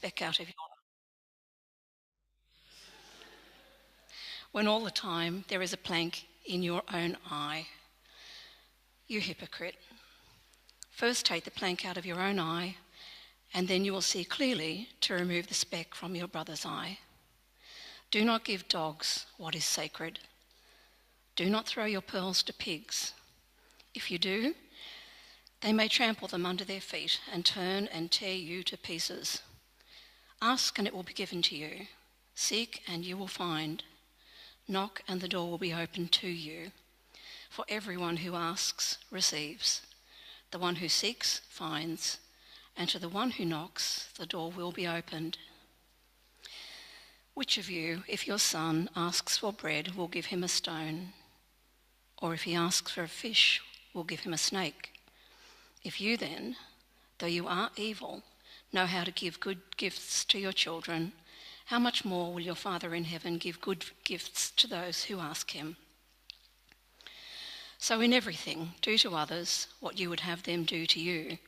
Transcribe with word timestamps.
speck 0.00 0.22
out 0.22 0.40
of 0.40 0.46
your 0.46 0.54
when 4.52 4.66
all 4.66 4.82
the 4.82 4.90
time 4.90 5.44
there 5.48 5.60
is 5.60 5.74
a 5.74 5.76
plank 5.76 6.26
in 6.46 6.62
your 6.62 6.82
own 6.94 7.18
eye. 7.30 7.66
You 9.08 9.20
hypocrite. 9.20 9.74
First 10.90 11.26
take 11.26 11.44
the 11.44 11.50
plank 11.50 11.84
out 11.84 11.98
of 11.98 12.06
your 12.06 12.18
own 12.18 12.38
eye, 12.38 12.76
and 13.52 13.68
then 13.68 13.84
you 13.84 13.92
will 13.92 14.00
see 14.00 14.24
clearly 14.24 14.88
to 15.02 15.12
remove 15.12 15.48
the 15.48 15.54
speck 15.54 15.94
from 15.94 16.14
your 16.14 16.28
brother's 16.28 16.64
eye. 16.64 16.98
Do 18.10 18.24
not 18.24 18.46
give 18.46 18.68
dogs 18.68 19.26
what 19.36 19.54
is 19.54 19.66
sacred. 19.66 20.18
Do 21.36 21.50
not 21.50 21.66
throw 21.66 21.84
your 21.84 22.00
pearls 22.00 22.42
to 22.44 22.54
pigs. 22.54 23.12
If 23.94 24.10
you 24.10 24.18
do, 24.18 24.54
they 25.60 25.74
may 25.74 25.88
trample 25.88 26.26
them 26.26 26.46
under 26.46 26.64
their 26.64 26.80
feet 26.80 27.20
and 27.30 27.44
turn 27.44 27.86
and 27.92 28.10
tear 28.10 28.34
you 28.34 28.62
to 28.62 28.78
pieces. 28.78 29.42
Ask 30.42 30.78
and 30.78 30.86
it 30.86 30.94
will 30.94 31.02
be 31.02 31.12
given 31.12 31.42
to 31.42 31.56
you. 31.56 31.86
Seek 32.34 32.82
and 32.88 33.04
you 33.04 33.16
will 33.16 33.28
find. 33.28 33.84
Knock 34.66 35.02
and 35.06 35.20
the 35.20 35.28
door 35.28 35.50
will 35.50 35.58
be 35.58 35.74
opened 35.74 36.12
to 36.12 36.28
you. 36.28 36.72
For 37.50 37.64
everyone 37.68 38.18
who 38.18 38.34
asks 38.34 38.98
receives. 39.10 39.82
The 40.50 40.58
one 40.58 40.76
who 40.76 40.88
seeks 40.88 41.40
finds. 41.48 42.18
And 42.76 42.88
to 42.88 42.98
the 42.98 43.08
one 43.08 43.32
who 43.32 43.44
knocks, 43.44 44.08
the 44.16 44.26
door 44.26 44.50
will 44.50 44.72
be 44.72 44.86
opened. 44.86 45.36
Which 47.34 47.58
of 47.58 47.68
you, 47.68 48.02
if 48.08 48.26
your 48.26 48.38
son 48.38 48.88
asks 48.96 49.38
for 49.38 49.52
bread, 49.52 49.94
will 49.94 50.08
give 50.08 50.26
him 50.26 50.42
a 50.42 50.48
stone? 50.48 51.12
Or 52.22 52.34
if 52.34 52.42
he 52.42 52.54
asks 52.54 52.92
for 52.92 53.02
a 53.02 53.08
fish, 53.08 53.60
will 53.92 54.04
give 54.04 54.20
him 54.20 54.32
a 54.32 54.38
snake? 54.38 54.92
If 55.82 56.00
you 56.00 56.16
then, 56.16 56.56
though 57.18 57.26
you 57.26 57.46
are 57.46 57.70
evil, 57.76 58.22
know 58.72 58.86
how 58.86 59.04
to 59.04 59.10
give 59.10 59.40
good 59.40 59.60
gifts 59.76 60.24
to 60.26 60.38
your 60.38 60.52
children, 60.52 61.12
how 61.66 61.78
much 61.78 62.04
more 62.04 62.32
will 62.32 62.40
your 62.40 62.54
Father 62.54 62.94
in 62.94 63.04
heaven 63.04 63.38
give 63.38 63.60
good 63.60 63.84
gifts 64.04 64.50
to 64.52 64.66
those 64.66 65.04
who 65.04 65.20
ask 65.20 65.52
him? 65.52 65.76
So, 67.78 68.00
in 68.00 68.12
everything, 68.12 68.74
do 68.82 68.98
to 68.98 69.14
others 69.14 69.66
what 69.80 69.98
you 69.98 70.10
would 70.10 70.20
have 70.20 70.42
them 70.42 70.64
do 70.64 70.84
to 70.86 71.00
you, 71.00 71.38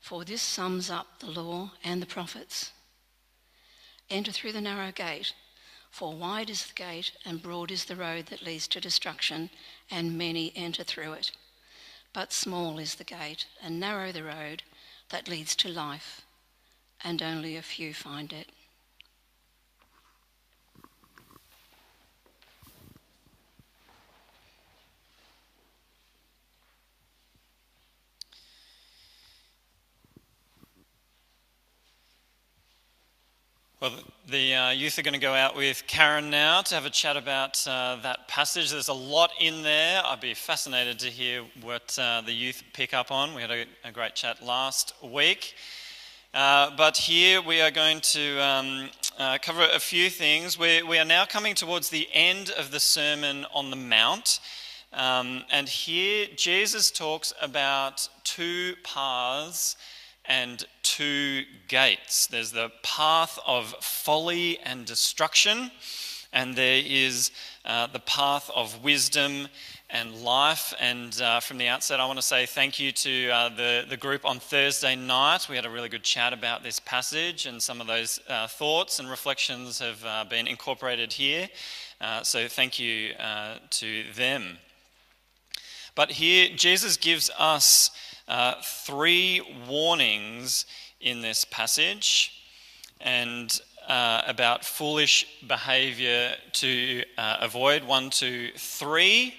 for 0.00 0.24
this 0.24 0.40
sums 0.40 0.90
up 0.90 1.18
the 1.18 1.26
law 1.26 1.72
and 1.84 2.00
the 2.00 2.06
prophets. 2.06 2.72
Enter 4.08 4.32
through 4.32 4.52
the 4.52 4.60
narrow 4.60 4.92
gate, 4.92 5.34
for 5.90 6.14
wide 6.14 6.50
is 6.50 6.66
the 6.66 6.74
gate 6.74 7.12
and 7.24 7.42
broad 7.42 7.70
is 7.70 7.86
the 7.86 7.96
road 7.96 8.26
that 8.26 8.42
leads 8.42 8.68
to 8.68 8.80
destruction, 8.80 9.50
and 9.90 10.16
many 10.16 10.52
enter 10.54 10.84
through 10.84 11.14
it. 11.14 11.32
But 12.12 12.32
small 12.32 12.78
is 12.78 12.94
the 12.94 13.04
gate 13.04 13.46
and 13.62 13.80
narrow 13.80 14.12
the 14.12 14.24
road 14.24 14.62
that 15.08 15.28
leads 15.28 15.56
to 15.56 15.68
life, 15.68 16.25
and 17.04 17.22
only 17.22 17.56
a 17.56 17.62
few 17.62 17.94
find 17.94 18.32
it. 18.32 18.50
Well, 33.78 33.92
the 34.26 34.54
uh, 34.54 34.70
youth 34.70 34.98
are 34.98 35.02
going 35.02 35.12
to 35.12 35.20
go 35.20 35.34
out 35.34 35.54
with 35.54 35.84
Karen 35.86 36.30
now 36.30 36.62
to 36.62 36.74
have 36.74 36.86
a 36.86 36.90
chat 36.90 37.18
about 37.18 37.62
uh, 37.68 37.98
that 38.02 38.26
passage. 38.26 38.70
There's 38.70 38.88
a 38.88 38.94
lot 38.94 39.30
in 39.38 39.62
there. 39.62 40.02
I'd 40.02 40.20
be 40.20 40.32
fascinated 40.32 40.98
to 41.00 41.08
hear 41.08 41.42
what 41.60 41.96
uh, 41.98 42.22
the 42.22 42.32
youth 42.32 42.64
pick 42.72 42.94
up 42.94 43.12
on. 43.12 43.34
We 43.34 43.42
had 43.42 43.50
a, 43.50 43.66
a 43.84 43.92
great 43.92 44.14
chat 44.14 44.42
last 44.42 44.94
week. 45.04 45.54
Uh, 46.36 46.70
but 46.76 46.98
here 46.98 47.40
we 47.40 47.62
are 47.62 47.70
going 47.70 47.98
to 47.98 48.38
um, 48.44 48.90
uh, 49.18 49.38
cover 49.40 49.66
a 49.74 49.78
few 49.78 50.10
things. 50.10 50.58
We, 50.58 50.82
we, 50.82 50.98
are 50.98 51.04
now 51.06 51.24
coming 51.24 51.54
towards 51.54 51.88
the 51.88 52.06
end 52.12 52.50
of 52.58 52.70
the 52.70 52.78
Sermon 52.78 53.46
on 53.54 53.70
the 53.70 53.76
Mount. 53.76 54.40
Um, 54.92 55.44
and 55.50 55.66
here 55.66 56.26
Jesus 56.36 56.90
talks 56.90 57.32
about 57.40 58.06
two 58.22 58.74
paths 58.84 59.76
and 60.26 60.62
two 60.82 61.44
gates. 61.68 62.26
There's 62.26 62.52
the 62.52 62.70
path 62.82 63.38
of 63.46 63.74
folly 63.80 64.58
and 64.58 64.84
destruction, 64.84 65.70
and 66.34 66.54
there 66.54 66.82
is 66.84 67.30
uh, 67.64 67.86
the 67.86 68.00
path 68.00 68.50
of 68.54 68.84
wisdom 68.84 69.48
and 69.90 70.22
life. 70.22 70.74
And 70.80 71.20
uh, 71.20 71.40
from 71.40 71.58
the 71.58 71.68
outset, 71.68 72.00
I 72.00 72.06
want 72.06 72.18
to 72.18 72.22
say 72.22 72.46
thank 72.46 72.78
you 72.78 72.92
to 72.92 73.30
uh, 73.30 73.48
the, 73.50 73.84
the 73.88 73.96
group 73.96 74.24
on 74.24 74.40
Thursday 74.40 74.96
night. 74.96 75.48
We 75.48 75.56
had 75.56 75.66
a 75.66 75.70
really 75.70 75.88
good 75.88 76.02
chat 76.02 76.32
about 76.32 76.62
this 76.62 76.80
passage, 76.80 77.46
and 77.46 77.62
some 77.62 77.80
of 77.80 77.86
those 77.86 78.20
uh, 78.28 78.46
thoughts 78.46 78.98
and 78.98 79.08
reflections 79.08 79.78
have 79.78 80.04
uh, 80.04 80.24
been 80.28 80.46
incorporated 80.46 81.12
here. 81.12 81.48
Uh, 82.00 82.22
so 82.22 82.48
thank 82.48 82.78
you 82.78 83.12
to 83.70 84.04
them. 84.14 84.58
But 85.96 86.10
here, 86.10 86.50
Jesus 86.54 86.98
gives 86.98 87.30
us 87.38 87.90
uh, 88.28 88.54
three 88.62 89.40
warnings 89.66 90.66
in 91.00 91.22
this 91.22 91.46
passage 91.46 92.42
and 93.00 93.58
uh, 93.88 94.20
about 94.26 94.62
foolish 94.62 95.26
behavior 95.46 96.34
to 96.52 97.02
uh, 97.16 97.38
avoid. 97.40 97.82
One, 97.84 98.10
two, 98.10 98.50
three. 98.56 99.34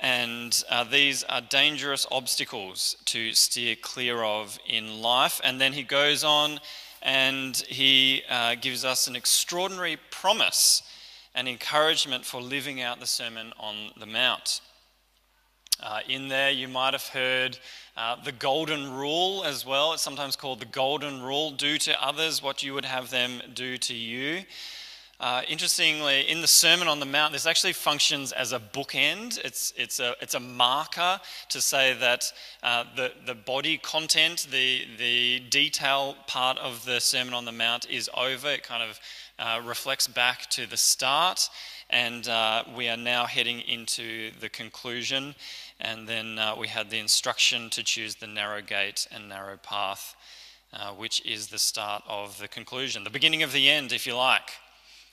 And 0.00 0.62
uh, 0.68 0.84
these 0.84 1.24
are 1.24 1.40
dangerous 1.40 2.06
obstacles 2.10 2.96
to 3.06 3.32
steer 3.32 3.76
clear 3.76 4.22
of 4.22 4.58
in 4.66 5.00
life. 5.00 5.40
And 5.44 5.60
then 5.60 5.72
he 5.72 5.82
goes 5.82 6.24
on 6.24 6.60
and 7.00 7.56
he 7.68 8.22
uh, 8.28 8.56
gives 8.56 8.84
us 8.84 9.06
an 9.06 9.16
extraordinary 9.16 9.98
promise 10.10 10.82
and 11.34 11.48
encouragement 11.48 12.24
for 12.24 12.40
living 12.40 12.80
out 12.80 13.00
the 13.00 13.06
Sermon 13.06 13.52
on 13.58 13.90
the 13.98 14.06
Mount. 14.06 14.60
Uh, 15.82 16.00
in 16.08 16.28
there, 16.28 16.50
you 16.50 16.68
might 16.68 16.94
have 16.94 17.08
heard 17.08 17.58
uh, 17.96 18.16
the 18.24 18.32
golden 18.32 18.92
rule 18.92 19.42
as 19.44 19.66
well. 19.66 19.92
It's 19.92 20.02
sometimes 20.02 20.36
called 20.36 20.60
the 20.60 20.66
golden 20.66 21.22
rule 21.22 21.50
do 21.50 21.78
to 21.78 22.04
others 22.04 22.42
what 22.42 22.62
you 22.62 22.74
would 22.74 22.84
have 22.84 23.10
them 23.10 23.42
do 23.52 23.76
to 23.78 23.94
you. 23.94 24.44
Uh, 25.20 25.42
interestingly, 25.48 26.22
in 26.22 26.40
the 26.40 26.46
Sermon 26.48 26.88
on 26.88 26.98
the 26.98 27.06
Mount, 27.06 27.32
this 27.32 27.46
actually 27.46 27.72
functions 27.72 28.32
as 28.32 28.52
a 28.52 28.58
bookend. 28.58 29.38
It's, 29.44 29.72
it's, 29.76 30.00
a, 30.00 30.16
it's 30.20 30.34
a 30.34 30.40
marker 30.40 31.20
to 31.50 31.60
say 31.60 31.94
that 31.94 32.32
uh, 32.64 32.84
the, 32.96 33.12
the 33.24 33.34
body 33.34 33.78
content, 33.78 34.48
the, 34.50 34.82
the 34.98 35.40
detail 35.50 36.16
part 36.26 36.58
of 36.58 36.84
the 36.84 37.00
Sermon 37.00 37.32
on 37.32 37.44
the 37.44 37.52
Mount 37.52 37.88
is 37.88 38.10
over. 38.16 38.48
It 38.48 38.64
kind 38.64 38.82
of 38.82 39.00
uh, 39.38 39.60
reflects 39.64 40.08
back 40.08 40.50
to 40.50 40.66
the 40.66 40.76
start, 40.76 41.48
and 41.90 42.26
uh, 42.28 42.64
we 42.76 42.88
are 42.88 42.96
now 42.96 43.24
heading 43.24 43.60
into 43.60 44.32
the 44.40 44.48
conclusion. 44.48 45.36
And 45.80 46.08
then 46.08 46.40
uh, 46.40 46.56
we 46.58 46.66
had 46.66 46.90
the 46.90 46.98
instruction 46.98 47.70
to 47.70 47.84
choose 47.84 48.16
the 48.16 48.26
narrow 48.26 48.62
gate 48.62 49.06
and 49.12 49.28
narrow 49.28 49.58
path, 49.58 50.16
uh, 50.72 50.90
which 50.90 51.24
is 51.24 51.48
the 51.48 51.58
start 51.58 52.02
of 52.08 52.38
the 52.38 52.48
conclusion, 52.48 53.04
the 53.04 53.10
beginning 53.10 53.44
of 53.44 53.52
the 53.52 53.70
end, 53.70 53.92
if 53.92 54.08
you 54.08 54.16
like. 54.16 54.50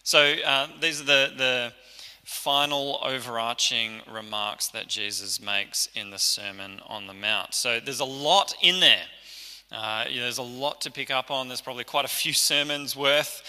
So 0.04 0.20
uh, 0.20 0.68
these 0.80 1.02
are 1.02 1.06
the, 1.06 1.34
the 1.38 1.74
final 2.24 3.00
overarching 3.04 4.02
remarks 4.12 4.70
that 4.70 4.88
Jesus 4.88 5.40
makes 5.40 5.90
in 5.94 6.10
the 6.10 6.18
Sermon 6.18 6.80
on 6.88 7.08
the 7.08 7.14
Mount. 7.14 7.54
So 7.54 7.80
there's 7.80 8.00
a 8.00 8.06
lot 8.06 8.56
in 8.62 8.80
there. 8.80 9.04
Uh, 9.72 10.06
there's 10.06 10.38
a 10.38 10.44
lot 10.44 10.82
to 10.82 10.92
pick 10.92 11.12
up 11.12 11.30
on. 11.30 11.48
There's 11.48 11.62
probably 11.62 11.84
quite 11.84 12.06
a 12.06 12.10
few 12.10 12.34
sermons 12.34 12.96
worth, 12.96 13.44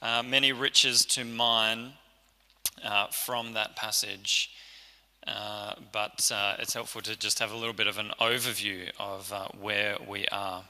uh, 0.00 0.22
many 0.22 0.52
riches 0.52 1.04
to 1.06 1.24
mine 1.24 1.92
uh, 2.84 3.08
from 3.08 3.52
that 3.52 3.76
passage. 3.76 4.50
Uh, 5.26 5.74
but 5.92 6.30
uh, 6.34 6.56
it's 6.58 6.72
helpful 6.72 7.02
to 7.02 7.18
just 7.18 7.38
have 7.38 7.52
a 7.52 7.56
little 7.56 7.74
bit 7.74 7.86
of 7.86 7.98
an 7.98 8.12
overview 8.20 8.90
of 8.98 9.32
where 9.60 9.96
we 10.08 10.26
are. 10.28 10.64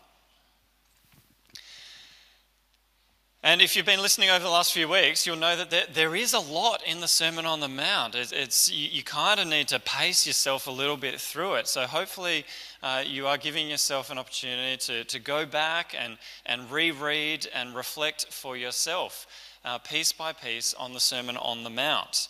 And 3.44 3.62
if 3.62 3.76
you've 3.76 3.86
been 3.86 4.02
listening 4.02 4.30
over 4.30 4.42
the 4.42 4.50
last 4.50 4.72
few 4.72 4.88
weeks, 4.88 5.24
you'll 5.24 5.36
know 5.36 5.56
that 5.56 5.70
there, 5.70 5.84
there 5.92 6.16
is 6.16 6.32
a 6.32 6.40
lot 6.40 6.82
in 6.84 7.00
the 7.00 7.06
Sermon 7.06 7.46
on 7.46 7.60
the 7.60 7.68
Mount. 7.68 8.16
It's, 8.16 8.32
it's 8.32 8.68
you, 8.68 8.88
you 8.90 9.04
kind 9.04 9.38
of 9.38 9.46
need 9.46 9.68
to 9.68 9.78
pace 9.78 10.26
yourself 10.26 10.66
a 10.66 10.72
little 10.72 10.96
bit 10.96 11.20
through 11.20 11.54
it. 11.54 11.68
So 11.68 11.82
hopefully, 11.82 12.44
uh, 12.82 13.04
you 13.06 13.28
are 13.28 13.38
giving 13.38 13.70
yourself 13.70 14.10
an 14.10 14.18
opportunity 14.18 14.76
to, 14.78 15.04
to 15.04 15.20
go 15.20 15.46
back 15.46 15.94
and, 15.96 16.18
and 16.46 16.68
reread 16.68 17.46
and 17.54 17.76
reflect 17.76 18.26
for 18.26 18.56
yourself, 18.56 19.28
uh, 19.64 19.78
piece 19.78 20.10
by 20.10 20.32
piece, 20.32 20.74
on 20.74 20.92
the 20.92 21.00
Sermon 21.00 21.36
on 21.36 21.62
the 21.62 21.70
Mount. 21.70 22.26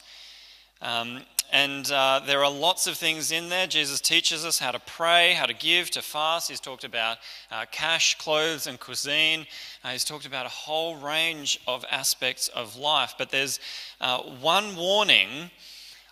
Um, 0.80 1.20
and 1.50 1.90
uh, 1.90 2.20
there 2.26 2.44
are 2.44 2.50
lots 2.50 2.86
of 2.86 2.96
things 2.98 3.32
in 3.32 3.48
there. 3.48 3.66
Jesus 3.66 4.02
teaches 4.02 4.44
us 4.44 4.58
how 4.58 4.70
to 4.70 4.78
pray, 4.80 5.32
how 5.32 5.46
to 5.46 5.54
give, 5.54 5.90
to 5.92 6.02
fast. 6.02 6.50
He's 6.50 6.60
talked 6.60 6.84
about 6.84 7.18
uh, 7.50 7.64
cash, 7.72 8.18
clothes, 8.18 8.66
and 8.66 8.78
cuisine. 8.78 9.46
Uh, 9.82 9.90
he's 9.90 10.04
talked 10.04 10.26
about 10.26 10.44
a 10.44 10.50
whole 10.50 10.96
range 10.96 11.58
of 11.66 11.86
aspects 11.90 12.48
of 12.48 12.76
life. 12.76 13.14
But 13.16 13.30
there's 13.30 13.60
uh, 14.00 14.18
one 14.18 14.76
warning 14.76 15.50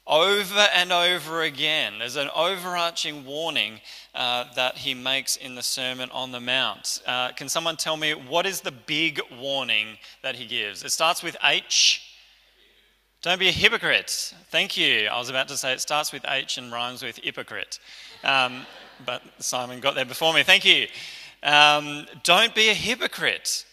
over 0.06 0.66
and 0.74 0.90
over 0.90 1.42
again. 1.42 1.98
There's 1.98 2.16
an 2.16 2.30
overarching 2.34 3.26
warning 3.26 3.80
uh, 4.14 4.44
that 4.54 4.78
he 4.78 4.94
makes 4.94 5.36
in 5.36 5.54
the 5.54 5.62
Sermon 5.62 6.10
on 6.12 6.32
the 6.32 6.40
Mount. 6.40 7.02
Uh, 7.06 7.32
can 7.32 7.50
someone 7.50 7.76
tell 7.76 7.98
me 7.98 8.12
what 8.12 8.46
is 8.46 8.62
the 8.62 8.72
big 8.72 9.20
warning 9.38 9.98
that 10.22 10.36
he 10.36 10.46
gives? 10.46 10.82
It 10.82 10.92
starts 10.92 11.22
with 11.22 11.36
H. 11.44 12.05
Don't 13.26 13.40
be 13.40 13.48
a 13.48 13.50
hypocrite. 13.50 14.34
Thank 14.50 14.76
you. 14.76 15.08
I 15.08 15.18
was 15.18 15.30
about 15.30 15.48
to 15.48 15.56
say 15.56 15.72
it 15.72 15.80
starts 15.80 16.12
with 16.12 16.24
H 16.28 16.58
and 16.58 16.70
rhymes 16.70 17.02
with 17.02 17.16
hypocrite. 17.16 17.80
Um, 18.22 18.64
but 19.04 19.20
Simon 19.40 19.80
got 19.80 19.96
there 19.96 20.04
before 20.04 20.32
me. 20.32 20.44
Thank 20.44 20.64
you. 20.64 20.86
Um, 21.42 22.06
don't 22.22 22.54
be 22.54 22.68
a 22.68 22.72
hypocrite. 22.72 23.66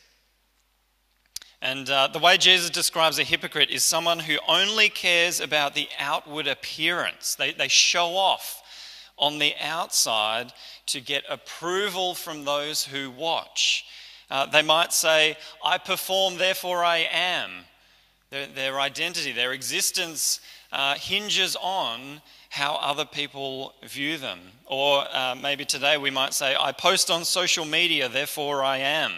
And 1.61 1.87
uh, 1.87 2.07
the 2.07 2.17
way 2.17 2.37
Jesus 2.37 2.71
describes 2.71 3.19
a 3.19 3.23
hypocrite 3.23 3.69
is 3.69 3.83
someone 3.83 4.17
who 4.17 4.39
only 4.47 4.89
cares 4.89 5.39
about 5.39 5.75
the 5.75 5.87
outward 5.99 6.47
appearance. 6.47 7.35
They, 7.35 7.51
they 7.51 7.67
show 7.67 8.07
off 8.15 8.63
on 9.19 9.37
the 9.37 9.53
outside 9.61 10.51
to 10.87 10.99
get 10.99 11.25
approval 11.29 12.15
from 12.15 12.43
those 12.43 12.85
who 12.85 13.11
watch. 13.11 13.85
Uh, 14.31 14.47
they 14.47 14.63
might 14.63 14.93
say, 14.93 15.37
I 15.63 15.77
perform, 15.77 16.39
therefore 16.39 16.83
I 16.83 17.07
am. 17.11 17.51
Their, 18.33 18.47
their 18.47 18.79
identity, 18.79 19.31
their 19.31 19.53
existence 19.53 20.39
uh, 20.71 20.95
hinges 20.95 21.55
on 21.55 22.19
how 22.49 22.77
other 22.81 23.05
people 23.05 23.75
view 23.83 24.17
them. 24.17 24.39
Or 24.65 25.05
uh, 25.13 25.35
maybe 25.39 25.65
today 25.65 25.99
we 25.99 26.09
might 26.09 26.33
say, 26.33 26.55
I 26.59 26.71
post 26.71 27.11
on 27.11 27.25
social 27.25 27.63
media, 27.63 28.09
therefore 28.09 28.63
I 28.63 28.77
am. 28.77 29.11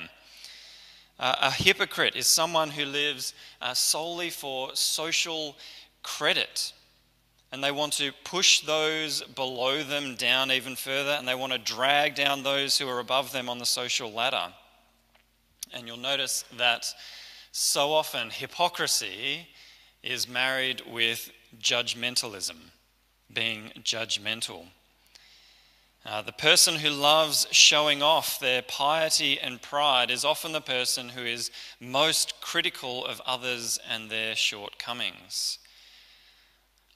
Uh, 1.17 1.33
a 1.43 1.51
hypocrite 1.51 2.17
is 2.17 2.27
someone 2.27 2.69
who 2.71 2.83
lives 2.83 3.33
uh, 3.61 3.73
solely 3.73 4.29
for 4.29 4.71
social 4.73 5.55
credit. 6.03 6.73
And 7.53 7.63
they 7.63 7.71
want 7.71 7.93
to 7.93 8.11
push 8.25 8.59
those 8.65 9.21
below 9.21 9.81
them 9.81 10.15
down 10.15 10.51
even 10.51 10.75
further, 10.75 11.11
and 11.11 11.25
they 11.25 11.35
want 11.35 11.53
to 11.53 11.59
drag 11.59 12.15
down 12.15 12.43
those 12.43 12.77
who 12.77 12.89
are 12.89 12.99
above 12.99 13.31
them 13.31 13.47
on 13.47 13.59
the 13.59 13.65
social 13.65 14.11
ladder. 14.11 14.51
And 15.73 15.87
you'll 15.87 15.95
notice 15.95 16.43
that 16.57 16.93
so 17.57 17.93
often 17.93 18.29
hypocrisy 18.31 19.47
is 20.03 20.27
married 20.27 20.81
with 20.91 21.31
judgmentalism, 21.57 22.57
being 23.33 23.71
judgmental. 23.81 24.65
Uh, 26.05 26.21
the 26.21 26.33
person 26.33 26.75
who 26.75 26.89
loves 26.89 27.47
showing 27.51 28.03
off 28.03 28.41
their 28.41 28.61
piety 28.61 29.39
and 29.39 29.61
pride 29.61 30.11
is 30.11 30.25
often 30.25 30.51
the 30.51 30.59
person 30.59 31.07
who 31.07 31.21
is 31.21 31.49
most 31.79 32.41
critical 32.41 33.05
of 33.05 33.21
others 33.25 33.79
and 33.89 34.09
their 34.09 34.35
shortcomings. 34.35 35.57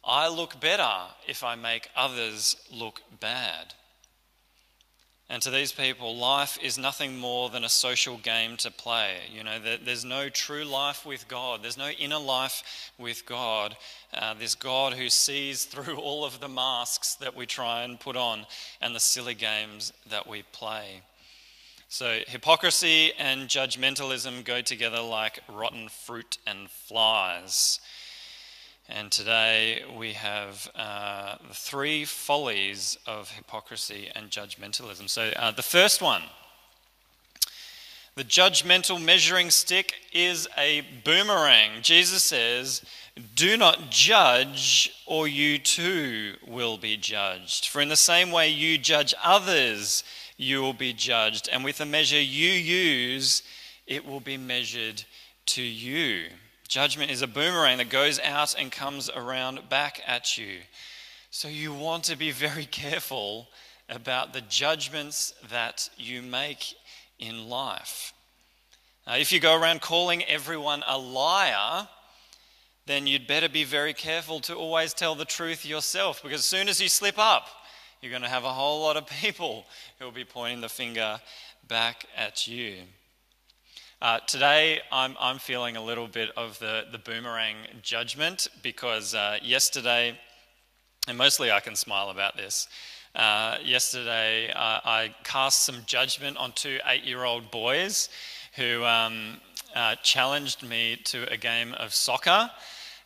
I 0.03 0.27
look 0.27 0.59
better 0.59 0.91
if 1.25 1.41
I 1.41 1.55
make 1.55 1.89
others 1.95 2.57
look 2.69 3.01
bad. 3.21 3.75
And 5.31 5.43
to 5.43 5.51
these 5.51 5.71
people, 5.71 6.17
life 6.17 6.57
is 6.59 6.79
nothing 6.79 7.19
more 7.19 7.49
than 7.49 7.63
a 7.63 7.69
social 7.69 8.17
game 8.17 8.57
to 8.57 8.71
play. 8.71 9.17
You 9.31 9.43
know, 9.43 9.59
there's 9.59 10.03
no 10.03 10.27
true 10.27 10.63
life 10.63 11.05
with 11.05 11.27
God. 11.27 11.61
There's 11.61 11.77
no 11.77 11.89
inner 11.89 12.17
life 12.17 12.91
with 12.97 13.27
God. 13.27 13.77
Uh, 14.11 14.33
this 14.33 14.55
God 14.55 14.93
who 14.93 15.07
sees 15.07 15.65
through 15.65 15.97
all 15.99 16.25
of 16.25 16.39
the 16.39 16.49
masks 16.49 17.13
that 17.15 17.35
we 17.35 17.45
try 17.45 17.83
and 17.83 17.99
put 17.99 18.15
on 18.15 18.47
and 18.81 18.95
the 18.95 18.99
silly 18.99 19.35
games 19.35 19.93
that 20.09 20.25
we 20.25 20.41
play. 20.51 21.01
So, 21.89 22.19
hypocrisy 22.27 23.13
and 23.17 23.47
judgmentalism 23.47 24.45
go 24.45 24.61
together 24.61 25.01
like 25.01 25.39
rotten 25.47 25.89
fruit 25.89 26.39
and 26.45 26.69
flies. 26.69 27.79
And 28.91 29.11
today 29.11 29.83
we 29.95 30.13
have 30.13 30.67
uh, 30.73 31.35
the 31.47 31.53
three 31.53 32.05
follies 32.05 32.97
of 33.05 33.29
hypocrisy 33.29 34.09
and 34.15 34.31
judgmentalism. 34.31 35.07
So 35.07 35.31
uh, 35.35 35.51
the 35.51 35.61
first 35.61 36.01
one 36.01 36.23
the 38.15 38.25
judgmental 38.25 39.01
measuring 39.01 39.49
stick 39.49 39.93
is 40.11 40.45
a 40.57 40.81
boomerang. 41.05 41.81
Jesus 41.81 42.21
says, 42.21 42.83
Do 43.33 43.55
not 43.55 43.91
judge, 43.91 44.91
or 45.05 45.25
you 45.25 45.57
too 45.57 46.33
will 46.45 46.77
be 46.77 46.97
judged. 46.97 47.67
For 47.67 47.81
in 47.81 47.87
the 47.87 47.95
same 47.95 48.31
way 48.31 48.49
you 48.49 48.77
judge 48.77 49.13
others, 49.23 50.03
you 50.35 50.61
will 50.61 50.73
be 50.73 50.91
judged. 50.91 51.47
And 51.49 51.63
with 51.63 51.77
the 51.77 51.85
measure 51.85 52.19
you 52.19 52.49
use, 52.49 53.41
it 53.87 54.05
will 54.05 54.19
be 54.19 54.35
measured 54.35 55.05
to 55.45 55.61
you. 55.61 56.25
Judgment 56.69 57.09
is 57.09 57.23
a 57.23 57.27
boomerang 57.27 57.79
that 57.79 57.89
goes 57.89 58.19
out 58.19 58.53
and 58.53 58.71
comes 58.71 59.09
around 59.09 59.67
back 59.69 60.03
at 60.05 60.37
you. 60.37 60.59
So 61.31 61.47
you 61.47 61.73
want 61.73 62.03
to 62.05 62.15
be 62.15 62.29
very 62.29 62.65
careful 62.71 63.47
about 63.89 64.33
the 64.33 64.41
judgments 64.41 65.33
that 65.49 65.89
you 65.97 66.21
make 66.21 66.75
in 67.17 67.49
life. 67.49 68.13
Now, 69.07 69.15
if 69.15 69.31
you 69.31 69.39
go 69.39 69.59
around 69.59 69.81
calling 69.81 70.23
everyone 70.25 70.83
a 70.87 70.95
liar, 70.95 71.87
then 72.85 73.07
you'd 73.07 73.25
better 73.25 73.49
be 73.49 73.63
very 73.63 73.93
careful 73.93 74.39
to 74.41 74.53
always 74.53 74.93
tell 74.93 75.15
the 75.15 75.25
truth 75.25 75.65
yourself 75.65 76.21
because 76.21 76.41
as 76.41 76.45
soon 76.45 76.69
as 76.69 76.79
you 76.79 76.87
slip 76.87 77.17
up, 77.17 77.47
you're 77.99 78.11
going 78.11 78.21
to 78.21 78.29
have 78.29 78.43
a 78.43 78.53
whole 78.53 78.81
lot 78.81 78.95
of 78.95 79.07
people 79.21 79.65
who 79.97 80.05
will 80.05 80.11
be 80.11 80.23
pointing 80.23 80.61
the 80.61 80.69
finger 80.69 81.19
back 81.67 82.05
at 82.15 82.45
you. 82.45 82.75
Uh, 84.01 84.17
today, 84.27 84.79
I'm, 84.93 85.13
I'm 85.19 85.39
feeling 85.39 85.75
a 85.75 85.83
little 85.83 86.07
bit 86.07 86.29
of 86.37 86.57
the, 86.59 86.85
the 86.89 86.97
boomerang 86.97 87.57
judgment 87.81 88.47
because 88.63 89.13
uh, 89.13 89.39
yesterday, 89.43 90.17
and 91.09 91.17
mostly 91.17 91.51
I 91.51 91.59
can 91.59 91.75
smile 91.75 92.09
about 92.09 92.37
this, 92.37 92.69
uh, 93.13 93.57
yesterday 93.61 94.51
uh, 94.51 94.79
I 94.85 95.13
cast 95.25 95.65
some 95.65 95.79
judgment 95.85 96.37
on 96.37 96.53
two 96.53 96.79
eight 96.85 97.03
year 97.03 97.25
old 97.25 97.51
boys 97.51 98.07
who 98.55 98.85
um, 98.85 99.41
uh, 99.75 99.95
challenged 99.95 100.63
me 100.63 100.95
to 101.03 101.29
a 101.29 101.35
game 101.35 101.73
of 101.73 101.93
soccer. 101.93 102.49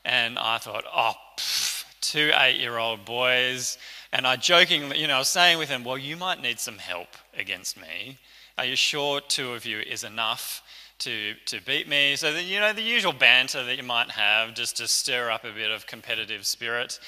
And 0.05 0.37
I 0.37 0.59
thought, 0.59 0.83
oh, 0.95 1.13
pff, 1.37 1.85
two 2.01 2.31
eight 2.35 2.59
year 2.59 2.77
old 2.77 3.03
boys. 3.03 3.79
And 4.13 4.25
I 4.25 4.37
jokingly, 4.37 4.99
you 4.99 5.07
know, 5.07 5.15
I 5.15 5.19
was 5.19 5.27
saying 5.27 5.57
with 5.57 5.67
him, 5.67 5.83
well, 5.83 5.97
you 5.97 6.15
might 6.15 6.41
need 6.41 6.59
some 6.59 6.77
help 6.77 7.09
against 7.37 7.75
me. 7.75 8.19
Are 8.57 8.63
you 8.63 8.77
sure 8.77 9.19
two 9.19 9.53
of 9.53 9.65
you 9.65 9.79
is 9.79 10.05
enough? 10.05 10.61
to, 10.99 11.33
to 11.47 11.59
beat 11.65 11.89
me. 11.89 12.15
So, 12.15 12.31
the, 12.31 12.41
you 12.41 12.59
know, 12.61 12.71
the 12.71 12.81
usual 12.81 13.11
banter 13.11 13.65
that 13.65 13.75
you 13.75 13.83
might 13.83 14.11
have 14.11 14.53
just 14.53 14.77
to 14.77 14.87
stir 14.87 15.29
up 15.29 15.43
a 15.43 15.51
bit 15.51 15.69
of 15.69 15.85
competitive 15.85 16.45
spirit. 16.45 16.99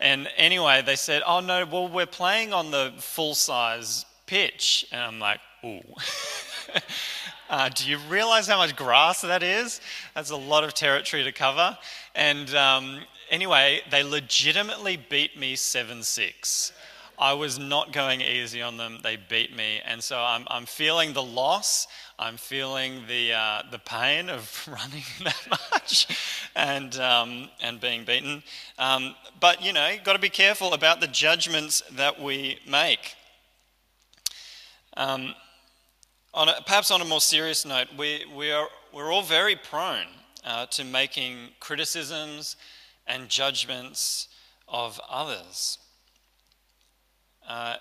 And 0.00 0.28
anyway, 0.36 0.80
they 0.80 0.96
said, 0.96 1.22
Oh, 1.26 1.40
no, 1.40 1.66
well, 1.66 1.88
we're 1.88 2.06
playing 2.06 2.54
on 2.54 2.70
the 2.70 2.94
full 2.98 3.34
size 3.34 4.06
pitch. 4.26 4.86
And 4.90 5.02
I'm 5.02 5.18
like, 5.18 5.40
Ooh. 5.64 5.80
uh, 7.50 7.68
do 7.70 7.90
you 7.90 7.98
realize 8.08 8.46
how 8.46 8.56
much 8.56 8.74
grass 8.74 9.20
that 9.20 9.42
is? 9.42 9.80
That's 10.14 10.30
a 10.30 10.36
lot 10.36 10.64
of 10.64 10.72
territory 10.72 11.24
to 11.24 11.32
cover. 11.32 11.76
And 12.14 12.54
um, 12.54 13.00
anyway, 13.30 13.80
they 13.90 14.02
legitimately 14.02 14.96
beat 14.96 15.38
me 15.38 15.56
7 15.56 16.02
6. 16.02 16.72
I 17.18 17.32
was 17.32 17.58
not 17.58 17.92
going 17.92 18.20
easy 18.20 18.60
on 18.60 18.76
them. 18.76 18.98
They 19.02 19.16
beat 19.16 19.56
me. 19.56 19.80
And 19.86 20.02
so 20.02 20.18
I'm, 20.18 20.44
I'm 20.48 20.66
feeling 20.66 21.14
the 21.14 21.22
loss. 21.22 21.86
I'm 22.18 22.36
feeling 22.36 23.02
the, 23.08 23.32
uh, 23.32 23.62
the 23.70 23.78
pain 23.78 24.28
of 24.28 24.68
running 24.70 25.04
that 25.24 25.46
much 25.72 26.08
and, 26.54 26.94
um, 26.98 27.48
and 27.62 27.80
being 27.80 28.04
beaten. 28.04 28.42
Um, 28.78 29.14
but, 29.40 29.62
you 29.62 29.72
know, 29.72 29.88
you've 29.88 30.04
got 30.04 30.12
to 30.12 30.18
be 30.18 30.28
careful 30.28 30.74
about 30.74 31.00
the 31.00 31.06
judgments 31.06 31.82
that 31.92 32.20
we 32.20 32.58
make. 32.68 33.14
Um, 34.96 35.34
on 36.34 36.50
a, 36.50 36.54
perhaps 36.66 36.90
on 36.90 37.00
a 37.00 37.04
more 37.04 37.20
serious 37.20 37.64
note, 37.64 37.88
we, 37.96 38.24
we 38.34 38.50
are, 38.50 38.68
we're 38.92 39.10
all 39.10 39.22
very 39.22 39.56
prone 39.56 40.06
uh, 40.44 40.66
to 40.66 40.84
making 40.84 41.36
criticisms 41.60 42.56
and 43.06 43.28
judgments 43.28 44.28
of 44.68 45.00
others. 45.08 45.78
Uh, 47.48 47.76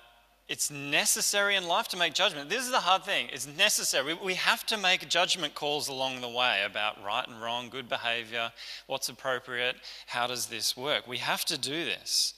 it's 0.47 0.69
necessary 0.69 1.55
in 1.55 1.67
life 1.67 1.87
to 1.87 1.97
make 1.97 2.13
judgment. 2.13 2.49
This 2.49 2.63
is 2.63 2.71
the 2.71 2.79
hard 2.79 3.03
thing. 3.03 3.29
It's 3.33 3.47
necessary. 3.47 4.13
We 4.13 4.35
have 4.35 4.63
to 4.67 4.77
make 4.77 5.09
judgment 5.09 5.55
calls 5.55 5.87
along 5.87 6.21
the 6.21 6.29
way 6.29 6.63
about 6.63 7.03
right 7.03 7.27
and 7.27 7.41
wrong, 7.41 7.69
good 7.69 7.89
behavior, 7.89 8.51
what's 8.85 9.09
appropriate, 9.09 9.75
how 10.05 10.27
does 10.27 10.45
this 10.45 10.77
work. 10.77 11.07
We 11.07 11.17
have 11.17 11.45
to 11.45 11.57
do 11.57 11.85
this. 11.85 12.35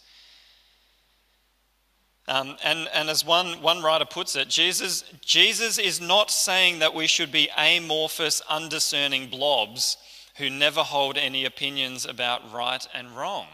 Um, 2.29 2.57
and, 2.63 2.89
and 2.93 3.09
as 3.09 3.25
one, 3.25 3.61
one 3.61 3.81
writer 3.81 4.05
puts 4.05 4.35
it, 4.37 4.47
Jesus, 4.47 5.03
Jesus 5.21 5.77
is 5.77 5.99
not 5.99 6.31
saying 6.31 6.79
that 6.79 6.93
we 6.93 7.07
should 7.07 7.31
be 7.31 7.49
amorphous, 7.57 8.41
undiscerning 8.49 9.29
blobs 9.29 9.97
who 10.37 10.49
never 10.49 10.83
hold 10.83 11.17
any 11.17 11.45
opinions 11.45 12.05
about 12.05 12.53
right 12.53 12.85
and 12.93 13.15
wrong. 13.15 13.47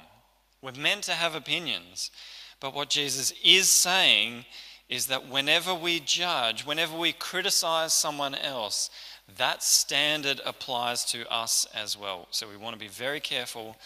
We're 0.61 0.73
meant 0.73 1.03
to 1.03 1.13
have 1.13 1.35
opinions. 1.35 2.11
But 2.59 2.73
what 2.73 2.89
Jesus 2.89 3.33
is 3.43 3.69
saying 3.69 4.45
is 4.89 5.07
that 5.07 5.27
whenever 5.27 5.73
we 5.73 5.99
judge, 5.99 6.65
whenever 6.65 6.97
we 6.97 7.11
criticize 7.13 7.93
someone 7.93 8.35
else, 8.35 8.89
that 9.37 9.63
standard 9.63 10.41
applies 10.45 11.03
to 11.05 11.29
us 11.31 11.65
as 11.73 11.97
well. 11.97 12.27
So 12.31 12.47
we 12.47 12.57
want 12.57 12.73
to 12.73 12.79
be 12.79 12.89
very 12.89 13.19
careful 13.19 13.77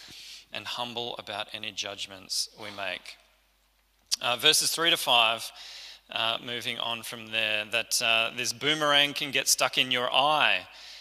and 0.52 0.66
humble 0.66 1.16
about 1.16 1.48
any 1.52 1.72
judgments 1.72 2.48
we 2.60 2.68
make. 2.76 3.16
Uh, 4.20 4.36
verses 4.36 4.70
3 4.70 4.90
to 4.90 4.96
5, 4.96 5.52
uh, 6.10 6.38
moving 6.44 6.78
on 6.78 7.02
from 7.02 7.30
there, 7.30 7.64
that 7.70 8.00
uh, 8.02 8.30
this 8.36 8.52
boomerang 8.52 9.14
can 9.14 9.30
get 9.30 9.46
stuck 9.48 9.78
in 9.78 9.90
your 9.90 10.12
eye. 10.12 10.66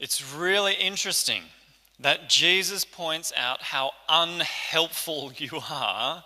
It's 0.00 0.34
really 0.34 0.72
interesting 0.72 1.42
that 1.98 2.30
Jesus 2.30 2.86
points 2.86 3.34
out 3.36 3.60
how 3.60 3.92
unhelpful 4.08 5.32
you 5.36 5.60
are 5.70 6.24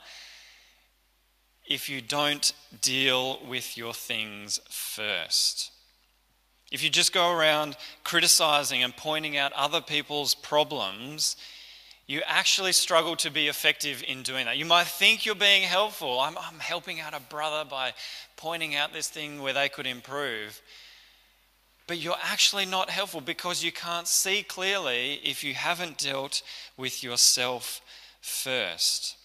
if 1.68 1.88
you 1.88 2.00
don't 2.00 2.52
deal 2.80 3.40
with 3.44 3.76
your 3.76 3.92
things 3.92 4.60
first. 4.70 5.72
If 6.70 6.84
you 6.84 6.90
just 6.90 7.12
go 7.12 7.32
around 7.32 7.76
criticizing 8.04 8.84
and 8.84 8.96
pointing 8.96 9.36
out 9.36 9.52
other 9.54 9.80
people's 9.80 10.36
problems, 10.36 11.36
you 12.06 12.22
actually 12.26 12.72
struggle 12.72 13.16
to 13.16 13.30
be 13.30 13.48
effective 13.48 14.04
in 14.06 14.22
doing 14.22 14.46
that. 14.46 14.56
You 14.56 14.66
might 14.66 14.86
think 14.86 15.26
you're 15.26 15.34
being 15.34 15.62
helpful. 15.62 16.20
I'm, 16.20 16.38
I'm 16.38 16.60
helping 16.60 17.00
out 17.00 17.14
a 17.14 17.20
brother 17.20 17.68
by 17.68 17.92
pointing 18.36 18.76
out 18.76 18.92
this 18.92 19.08
thing 19.08 19.42
where 19.42 19.52
they 19.52 19.68
could 19.68 19.86
improve. 19.86 20.60
But 21.86 21.98
you're 21.98 22.16
actually 22.22 22.66
not 22.66 22.90
helpful 22.90 23.20
because 23.20 23.62
you 23.62 23.72
can't 23.72 24.08
see 24.08 24.42
clearly 24.42 25.20
if 25.22 25.44
you 25.44 25.54
haven't 25.54 25.98
dealt 25.98 26.42
with 26.76 27.02
yourself 27.02 27.80
first. 28.20 29.16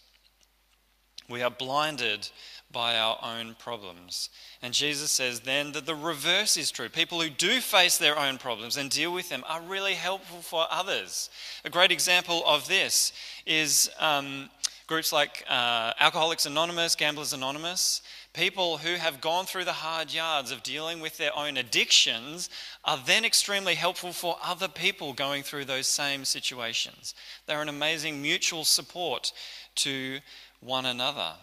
We 1.29 1.41
are 1.41 1.51
blinded 1.51 2.29
by 2.71 2.97
our 2.97 3.17
own 3.23 3.55
problems. 3.57 4.29
And 4.61 4.73
Jesus 4.73 5.11
says 5.11 5.41
then 5.41 5.71
that 5.71 5.85
the 5.85 5.95
reverse 5.95 6.57
is 6.57 6.69
true. 6.69 6.89
People 6.89 7.21
who 7.21 7.29
do 7.29 7.61
face 7.61 7.97
their 7.97 8.17
own 8.17 8.37
problems 8.37 8.77
and 8.77 8.91
deal 8.91 9.13
with 9.13 9.29
them 9.29 9.43
are 9.47 9.61
really 9.61 9.95
helpful 9.95 10.41
for 10.41 10.67
others. 10.69 11.29
A 11.65 11.69
great 11.69 11.91
example 11.91 12.43
of 12.45 12.67
this 12.67 13.11
is 13.45 13.89
um, 13.99 14.49
groups 14.85 15.11
like 15.11 15.43
uh, 15.49 15.93
Alcoholics 15.99 16.45
Anonymous, 16.45 16.95
Gamblers 16.95 17.33
Anonymous. 17.33 18.01
People 18.33 18.77
who 18.77 18.95
have 18.95 19.21
gone 19.21 19.45
through 19.45 19.65
the 19.65 19.73
hard 19.73 20.13
yards 20.13 20.51
of 20.51 20.61
dealing 20.61 20.99
with 20.99 21.17
their 21.17 21.35
own 21.35 21.57
addictions 21.57 22.49
are 22.85 22.99
then 23.05 23.25
extremely 23.25 23.73
helpful 23.73 24.13
for 24.13 24.37
other 24.43 24.67
people 24.67 25.13
going 25.13 25.41
through 25.41 25.65
those 25.65 25.87
same 25.87 26.23
situations. 26.25 27.15
They're 27.47 27.61
an 27.61 27.69
amazing 27.69 28.21
mutual 28.21 28.65
support 28.65 29.31
to 29.75 30.19
one 30.59 30.85
another. 30.85 31.33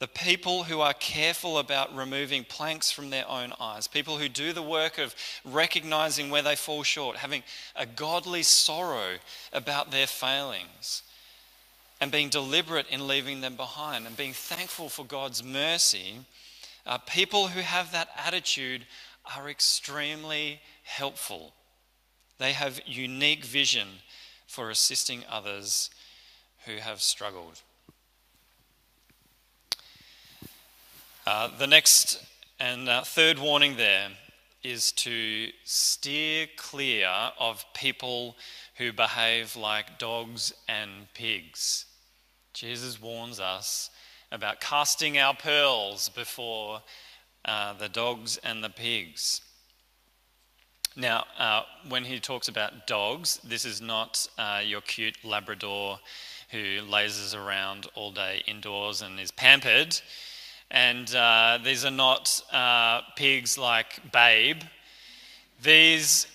The 0.00 0.08
people 0.08 0.64
who 0.64 0.80
are 0.80 0.94
careful 0.94 1.58
about 1.58 1.94
removing 1.94 2.42
planks 2.42 2.90
from 2.90 3.10
their 3.10 3.28
own 3.28 3.52
eyes, 3.60 3.86
people 3.86 4.18
who 4.18 4.28
do 4.28 4.52
the 4.52 4.60
work 4.60 4.98
of 4.98 5.14
recognizing 5.44 6.28
where 6.28 6.42
they 6.42 6.56
fall 6.56 6.82
short, 6.82 7.18
having 7.18 7.44
a 7.76 7.86
godly 7.86 8.42
sorrow 8.42 9.18
about 9.52 9.92
their 9.92 10.08
failings, 10.08 11.04
and 12.02 12.10
being 12.10 12.28
deliberate 12.28 12.88
in 12.90 13.06
leaving 13.06 13.42
them 13.42 13.54
behind, 13.54 14.08
and 14.08 14.16
being 14.16 14.32
thankful 14.32 14.88
for 14.88 15.04
God's 15.04 15.44
mercy, 15.44 16.16
uh, 16.84 16.98
people 16.98 17.46
who 17.46 17.60
have 17.60 17.92
that 17.92 18.08
attitude 18.26 18.84
are 19.36 19.48
extremely 19.48 20.60
helpful. 20.82 21.52
They 22.38 22.54
have 22.54 22.80
unique 22.86 23.44
vision 23.44 23.86
for 24.48 24.68
assisting 24.68 25.22
others 25.30 25.90
who 26.66 26.78
have 26.78 27.00
struggled. 27.00 27.60
Uh, 31.24 31.50
the 31.56 31.68
next 31.68 32.20
and 32.58 32.88
uh, 32.88 33.02
third 33.02 33.38
warning 33.38 33.76
there 33.76 34.08
is 34.64 34.90
to 34.90 35.50
steer 35.62 36.48
clear 36.56 37.08
of 37.38 37.64
people 37.74 38.34
who 38.74 38.92
behave 38.92 39.54
like 39.54 40.00
dogs 40.00 40.52
and 40.66 40.90
pigs. 41.14 41.86
Jesus 42.62 43.02
warns 43.02 43.40
us 43.40 43.90
about 44.30 44.60
casting 44.60 45.18
our 45.18 45.34
pearls 45.34 46.08
before 46.10 46.80
uh, 47.44 47.72
the 47.72 47.88
dogs 47.88 48.38
and 48.44 48.62
the 48.62 48.70
pigs. 48.70 49.40
Now, 50.94 51.24
uh, 51.36 51.62
when 51.88 52.04
he 52.04 52.20
talks 52.20 52.46
about 52.46 52.86
dogs, 52.86 53.40
this 53.42 53.64
is 53.64 53.80
not 53.80 54.28
uh, 54.38 54.60
your 54.64 54.80
cute 54.80 55.16
Labrador 55.24 55.98
who 56.52 56.82
lazes 56.88 57.34
around 57.34 57.88
all 57.96 58.12
day 58.12 58.44
indoors 58.46 59.02
and 59.02 59.18
is 59.18 59.32
pampered. 59.32 60.00
And 60.70 61.12
uh, 61.16 61.58
these 61.64 61.84
are 61.84 61.90
not 61.90 62.42
uh, 62.52 63.00
pigs 63.16 63.58
like 63.58 64.12
Babe. 64.12 64.62
These, 65.60 66.28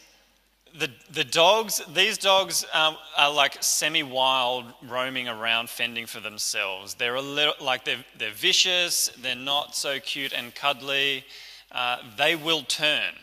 the, 0.78 0.90
the 1.12 1.24
dogs, 1.24 1.82
these 1.94 2.18
dogs 2.18 2.66
um, 2.74 2.98
are 3.18 3.34
like 3.34 3.58
semi 3.62 4.04
wild, 4.04 4.66
roaming 4.88 5.28
around, 5.28 5.70
fending 5.70 6.06
for 6.06 6.20
themselves. 6.20 6.94
They're 6.94 7.16
a 7.16 7.22
little, 7.22 7.54
like 7.60 7.84
they're, 7.84 8.06
they're 8.18 8.32
vicious, 8.32 9.10
they're 9.22 9.36
not 9.36 9.76
so 9.76 10.00
cute 10.00 10.34
and 10.34 10.54
cuddly. 10.54 11.26
Uh, 11.72 11.98
they 12.18 12.36
will 12.36 12.62
turn 12.62 13.14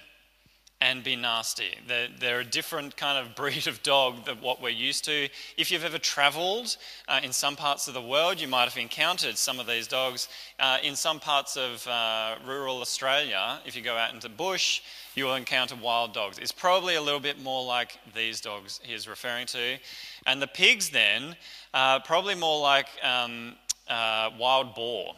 and 0.80 1.02
be 1.02 1.16
nasty. 1.16 1.76
They're, 1.86 2.08
they're, 2.18 2.40
a 2.40 2.44
different 2.44 2.96
kind 2.96 3.24
of 3.24 3.34
breed 3.36 3.66
of 3.66 3.82
dog 3.82 4.26
than 4.26 4.40
what 4.40 4.60
we're 4.60 4.70
used 4.70 5.04
to. 5.06 5.28
If 5.56 5.70
you've 5.70 5.84
ever 5.84 5.98
traveled 5.98 6.76
uh, 7.08 7.20
in 7.22 7.32
some 7.32 7.56
parts 7.56 7.88
of 7.88 7.94
the 7.94 8.02
world, 8.02 8.40
you 8.40 8.48
might 8.48 8.68
have 8.68 8.76
encountered 8.76 9.38
some 9.38 9.60
of 9.60 9.66
these 9.66 9.86
dogs. 9.86 10.28
Uh, 10.58 10.78
in 10.82 10.96
some 10.96 11.20
parts 11.20 11.56
of 11.56 11.86
uh, 11.86 12.34
rural 12.46 12.80
Australia, 12.80 13.60
if 13.64 13.76
you 13.76 13.82
go 13.82 13.96
out 13.96 14.12
into 14.12 14.28
bush, 14.28 14.82
you 15.16 15.24
will 15.24 15.34
encounter 15.34 15.76
wild 15.76 16.12
dogs. 16.12 16.38
It's 16.38 16.52
probably 16.52 16.96
a 16.96 17.02
little 17.02 17.20
bit 17.20 17.40
more 17.40 17.64
like 17.64 17.98
these 18.14 18.40
dogs 18.40 18.80
he's 18.82 19.06
referring 19.06 19.46
to. 19.48 19.78
And 20.26 20.40
the 20.40 20.46
pigs, 20.46 20.90
then, 20.90 21.36
probably 21.72 22.34
more 22.34 22.60
like 22.60 22.88
um, 23.02 23.54
uh, 23.88 24.30
wild 24.38 24.74
boar 24.74 25.14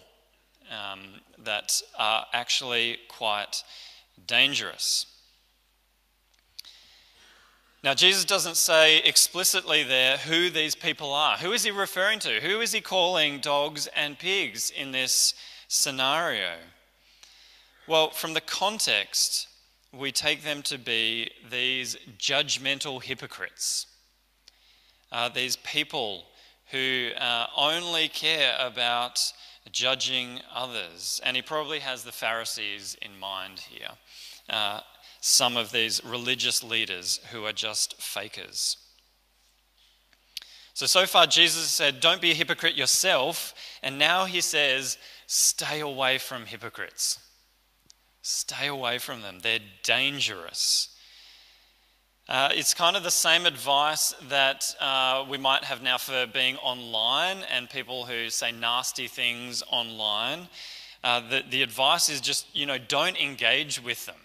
um, 0.70 1.00
that 1.44 1.80
are 1.98 2.26
actually 2.32 2.98
quite 3.08 3.62
dangerous. 4.26 5.06
Now, 7.84 7.94
Jesus 7.94 8.24
doesn't 8.24 8.56
say 8.56 8.98
explicitly 8.98 9.84
there 9.84 10.16
who 10.16 10.50
these 10.50 10.74
people 10.74 11.12
are. 11.12 11.36
Who 11.36 11.52
is 11.52 11.62
he 11.62 11.70
referring 11.70 12.18
to? 12.20 12.40
Who 12.40 12.60
is 12.60 12.72
he 12.72 12.80
calling 12.80 13.38
dogs 13.38 13.86
and 13.94 14.18
pigs 14.18 14.72
in 14.76 14.90
this 14.90 15.34
scenario? 15.68 16.54
Well, 17.86 18.10
from 18.10 18.34
the 18.34 18.40
context, 18.40 19.46
we 19.98 20.12
take 20.12 20.42
them 20.42 20.62
to 20.62 20.78
be 20.78 21.30
these 21.50 21.96
judgmental 22.18 23.02
hypocrites, 23.02 23.86
uh, 25.12 25.28
these 25.28 25.56
people 25.56 26.24
who 26.70 27.10
uh, 27.18 27.46
only 27.56 28.08
care 28.08 28.56
about 28.58 29.20
judging 29.70 30.40
others. 30.54 31.20
And 31.24 31.36
he 31.36 31.42
probably 31.42 31.80
has 31.80 32.04
the 32.04 32.12
Pharisees 32.12 32.96
in 33.02 33.18
mind 33.18 33.60
here. 33.60 33.90
Uh, 34.48 34.80
some 35.20 35.56
of 35.56 35.72
these 35.72 36.04
religious 36.04 36.62
leaders 36.62 37.20
who 37.32 37.44
are 37.44 37.52
just 37.52 38.00
fakers. 38.00 38.76
So, 40.74 40.86
so 40.86 41.06
far, 41.06 41.26
Jesus 41.26 41.68
said, 41.68 42.00
Don't 42.00 42.20
be 42.20 42.30
a 42.32 42.34
hypocrite 42.34 42.76
yourself. 42.76 43.54
And 43.82 43.98
now 43.98 44.26
he 44.26 44.40
says, 44.40 44.98
Stay 45.26 45.80
away 45.80 46.18
from 46.18 46.46
hypocrites. 46.46 47.18
Stay 48.28 48.66
away 48.66 48.98
from 48.98 49.22
them. 49.22 49.38
They're 49.40 49.60
dangerous. 49.84 50.88
Uh, 52.28 52.48
it's 52.52 52.74
kind 52.74 52.96
of 52.96 53.04
the 53.04 53.10
same 53.12 53.46
advice 53.46 54.16
that 54.28 54.74
uh, 54.80 55.24
we 55.30 55.38
might 55.38 55.62
have 55.62 55.80
now 55.80 55.96
for 55.96 56.26
being 56.26 56.56
online 56.56 57.44
and 57.54 57.70
people 57.70 58.04
who 58.04 58.28
say 58.28 58.50
nasty 58.50 59.06
things 59.06 59.62
online. 59.70 60.48
Uh, 61.04 61.20
the, 61.20 61.44
the 61.48 61.62
advice 61.62 62.08
is 62.08 62.20
just, 62.20 62.48
you 62.52 62.66
know, 62.66 62.78
don't 62.78 63.16
engage 63.16 63.80
with 63.80 64.04
them. 64.06 64.16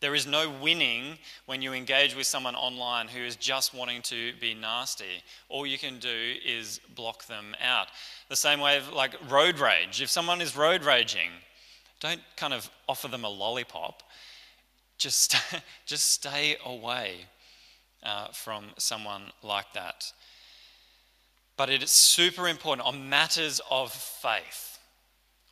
There 0.00 0.16
is 0.16 0.26
no 0.26 0.50
winning 0.50 1.16
when 1.46 1.62
you 1.62 1.72
engage 1.72 2.16
with 2.16 2.26
someone 2.26 2.56
online 2.56 3.06
who 3.06 3.20
is 3.20 3.36
just 3.36 3.72
wanting 3.72 4.02
to 4.02 4.32
be 4.40 4.54
nasty. 4.54 5.22
All 5.48 5.64
you 5.64 5.78
can 5.78 6.00
do 6.00 6.34
is 6.44 6.80
block 6.96 7.26
them 7.28 7.54
out. 7.62 7.86
The 8.28 8.34
same 8.34 8.58
way 8.58 8.76
of 8.76 8.92
like 8.92 9.14
road 9.30 9.60
rage. 9.60 10.02
If 10.02 10.10
someone 10.10 10.40
is 10.40 10.56
road 10.56 10.84
raging, 10.84 11.30
don't 12.00 12.20
kind 12.36 12.52
of 12.52 12.70
offer 12.88 13.08
them 13.08 13.24
a 13.24 13.28
lollipop. 13.28 14.02
Just, 14.98 15.36
just 15.86 16.10
stay 16.10 16.56
away 16.64 17.26
uh, 18.02 18.28
from 18.28 18.66
someone 18.78 19.32
like 19.42 19.72
that. 19.74 20.12
But 21.56 21.70
it 21.70 21.82
is 21.82 21.90
super 21.90 22.48
important 22.48 22.86
on 22.86 23.08
matters 23.08 23.60
of 23.70 23.92
faith. 23.92 24.78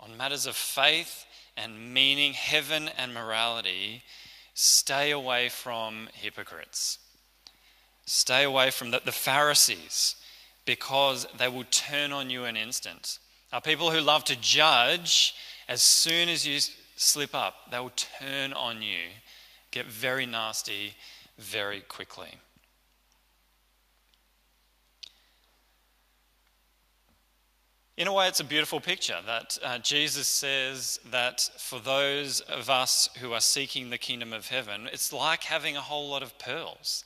On 0.00 0.16
matters 0.16 0.46
of 0.46 0.54
faith 0.54 1.24
and 1.56 1.94
meaning, 1.94 2.32
heaven 2.32 2.90
and 2.98 3.14
morality, 3.14 4.02
stay 4.54 5.12
away 5.12 5.48
from 5.48 6.08
hypocrites. 6.12 6.98
Stay 8.06 8.44
away 8.44 8.70
from 8.70 8.90
the, 8.90 9.00
the 9.04 9.12
Pharisees 9.12 10.16
because 10.66 11.26
they 11.38 11.48
will 11.48 11.64
turn 11.70 12.12
on 12.12 12.28
you 12.28 12.44
an 12.44 12.56
instant. 12.56 13.18
Are 13.52 13.60
people 13.60 13.90
who 13.90 14.00
love 14.00 14.24
to 14.24 14.36
judge 14.36 15.34
as 15.68 15.82
soon 15.82 16.28
as 16.28 16.46
you 16.46 16.58
slip 16.96 17.34
up, 17.34 17.70
they 17.70 17.78
will 17.78 17.92
turn 18.20 18.52
on 18.52 18.82
you, 18.82 19.00
get 19.70 19.86
very 19.86 20.26
nasty 20.26 20.94
very 21.38 21.80
quickly. 21.80 22.30
In 27.96 28.08
a 28.08 28.12
way, 28.12 28.26
it's 28.26 28.40
a 28.40 28.44
beautiful 28.44 28.80
picture 28.80 29.18
that 29.24 29.56
uh, 29.62 29.78
Jesus 29.78 30.26
says 30.26 30.98
that 31.12 31.48
for 31.58 31.78
those 31.78 32.40
of 32.40 32.68
us 32.68 33.08
who 33.20 33.32
are 33.32 33.40
seeking 33.40 33.90
the 33.90 33.98
kingdom 33.98 34.32
of 34.32 34.48
heaven, 34.48 34.88
it's 34.92 35.12
like 35.12 35.44
having 35.44 35.76
a 35.76 35.80
whole 35.80 36.08
lot 36.08 36.22
of 36.22 36.36
pearls. 36.40 37.04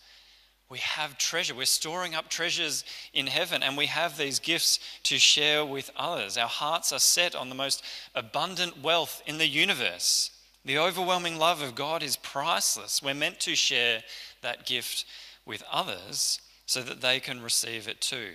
We 0.68 0.78
have 0.78 1.16
treasure. 1.16 1.54
We're 1.54 1.64
storing 1.64 2.14
up 2.14 2.28
treasures 2.28 2.84
in 3.14 3.26
heaven, 3.26 3.62
and 3.62 3.76
we 3.76 3.87
have 3.87 4.18
these 4.18 4.38
gifts 4.38 4.78
to 5.04 5.18
share 5.18 5.64
with 5.64 5.90
others. 5.96 6.37
Our 6.37 6.48
hearts 6.48 6.92
are 6.92 6.98
set 6.98 7.34
on 7.34 7.48
the 7.48 7.54
most 7.54 7.82
abundant 8.14 8.82
wealth 8.82 9.22
in 9.26 9.38
the 9.38 9.46
universe. 9.46 10.30
The 10.64 10.78
overwhelming 10.78 11.38
love 11.38 11.62
of 11.62 11.75
God 11.75 12.02
is 12.02 12.16
priceless. 12.16 13.02
We're 13.02 13.14
meant 13.14 13.40
to 13.40 13.54
share 13.54 14.02
that 14.42 14.66
gift 14.66 15.06
with 15.46 15.62
others 15.72 16.40
so 16.66 16.82
that 16.82 17.00
they 17.00 17.18
can 17.18 17.40
receive 17.40 17.88
it 17.88 18.02
too. 18.02 18.32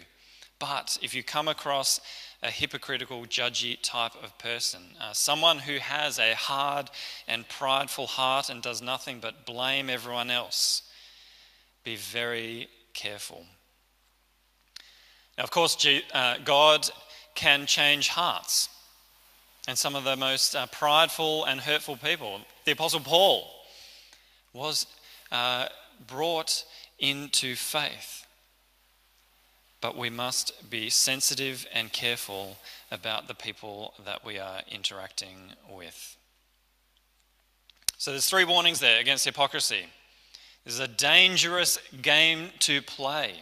But 0.57 0.97
if 1.03 1.13
you 1.13 1.21
come 1.21 1.47
across 1.47 1.99
a 2.41 2.49
hypocritical, 2.49 3.25
judgy 3.25 3.77
type 3.81 4.13
of 4.23 4.37
person, 4.39 4.81
uh, 4.99 5.13
someone 5.13 5.59
who 5.59 5.77
has 5.77 6.17
a 6.17 6.33
hard 6.33 6.89
and 7.27 7.47
prideful 7.47 8.07
heart 8.07 8.49
and 8.49 8.61
does 8.61 8.81
nothing 8.81 9.19
but 9.19 9.45
blame 9.45 9.89
everyone 9.89 10.31
else. 10.31 10.81
Be 11.83 11.95
very 11.95 12.69
careful. 12.93 13.45
Now, 15.37 15.43
of 15.43 15.51
course, 15.51 15.85
uh, 16.13 16.35
God 16.43 16.89
can 17.35 17.65
change 17.65 18.09
hearts. 18.09 18.69
And 19.67 19.77
some 19.77 19.95
of 19.95 20.03
the 20.03 20.15
most 20.15 20.55
uh, 20.55 20.65
prideful 20.67 21.45
and 21.45 21.59
hurtful 21.59 21.97
people, 21.97 22.41
the 22.65 22.73
Apostle 22.73 22.99
Paul, 22.99 23.49
was 24.51 24.85
uh, 25.31 25.67
brought 26.07 26.65
into 26.99 27.55
faith 27.55 28.23
but 29.83 29.97
we 29.97 30.09
must 30.09 30.69
be 30.69 30.89
sensitive 30.89 31.67
and 31.73 31.91
careful 31.91 32.55
about 32.89 33.27
the 33.27 33.33
people 33.33 33.93
that 34.05 34.23
we 34.23 34.39
are 34.39 34.61
interacting 34.71 35.35
with. 35.69 36.15
So 37.97 38.11
there's 38.11 38.29
three 38.29 38.45
warnings 38.45 38.79
there 38.79 39.01
against 39.01 39.25
hypocrisy. 39.25 39.87
Is 40.65 40.79
a 40.79 40.88
dangerous 40.88 41.77
game 42.01 42.51
to 42.60 42.82
play. 42.82 43.34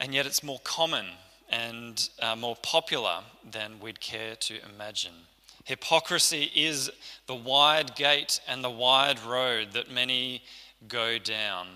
And 0.00 0.14
yet 0.14 0.26
it's 0.26 0.42
more 0.42 0.60
common 0.64 1.06
and 1.50 2.08
uh, 2.20 2.36
more 2.36 2.56
popular 2.62 3.20
than 3.50 3.80
we'd 3.80 4.00
care 4.00 4.36
to 4.36 4.56
imagine. 4.74 5.12
Hypocrisy 5.64 6.50
is 6.54 6.90
the 7.26 7.34
wide 7.34 7.94
gate 7.94 8.40
and 8.48 8.64
the 8.64 8.70
wide 8.70 9.20
road 9.22 9.72
that 9.72 9.90
many 9.90 10.42
go 10.86 11.18
down. 11.18 11.66